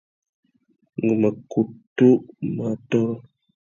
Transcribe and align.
Ngu 1.03 1.15
mà 1.21 1.29
kutu 1.51 2.07
mù 2.53 2.61
atôrô. 2.71 3.13